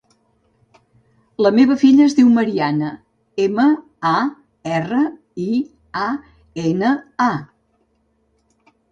[1.45, 2.87] La meva filla es diu Mariana:
[3.43, 3.65] ema,
[4.11, 4.13] a,
[4.77, 5.01] erra,
[5.43, 5.59] i,
[6.05, 6.07] a,
[6.71, 6.95] ena,
[7.27, 8.81] a.